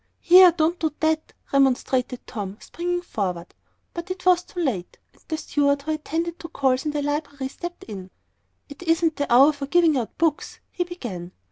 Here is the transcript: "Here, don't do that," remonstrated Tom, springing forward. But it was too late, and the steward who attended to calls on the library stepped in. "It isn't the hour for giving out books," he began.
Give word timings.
"Here, 0.19 0.51
don't 0.51 0.79
do 0.79 0.91
that," 0.99 1.31
remonstrated 1.53 2.25
Tom, 2.25 2.57
springing 2.59 3.03
forward. 3.03 3.53
But 3.93 4.09
it 4.09 4.25
was 4.25 4.41
too 4.41 4.59
late, 4.59 4.97
and 5.13 5.21
the 5.27 5.37
steward 5.37 5.83
who 5.83 5.91
attended 5.91 6.39
to 6.39 6.47
calls 6.49 6.87
on 6.87 6.91
the 6.91 7.03
library 7.03 7.49
stepped 7.49 7.83
in. 7.83 8.09
"It 8.67 8.81
isn't 8.81 9.17
the 9.17 9.31
hour 9.31 9.53
for 9.53 9.67
giving 9.67 9.97
out 9.99 10.17
books," 10.17 10.59
he 10.71 10.83
began. 10.85 11.33